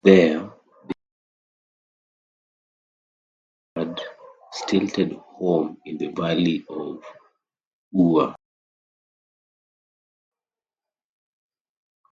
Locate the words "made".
0.41-0.49